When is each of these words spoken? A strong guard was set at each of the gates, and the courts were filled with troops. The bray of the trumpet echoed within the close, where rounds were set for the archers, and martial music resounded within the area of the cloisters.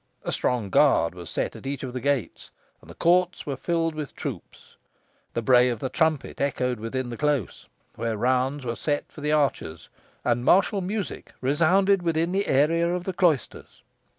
A 0.23 0.31
strong 0.31 0.71
guard 0.71 1.13
was 1.13 1.29
set 1.29 1.55
at 1.55 1.67
each 1.67 1.83
of 1.83 1.93
the 1.93 2.01
gates, 2.01 2.49
and 2.81 2.89
the 2.89 2.95
courts 2.95 3.45
were 3.45 3.55
filled 3.55 3.93
with 3.93 4.15
troops. 4.15 4.75
The 5.35 5.43
bray 5.43 5.69
of 5.69 5.77
the 5.77 5.89
trumpet 5.91 6.41
echoed 6.41 6.79
within 6.79 7.11
the 7.11 7.17
close, 7.17 7.67
where 7.97 8.17
rounds 8.17 8.65
were 8.65 8.75
set 8.75 9.11
for 9.11 9.21
the 9.21 9.31
archers, 9.31 9.89
and 10.25 10.43
martial 10.43 10.81
music 10.81 11.33
resounded 11.39 12.01
within 12.01 12.31
the 12.31 12.47
area 12.47 12.91
of 12.91 13.03
the 13.03 13.13
cloisters. 13.13 13.83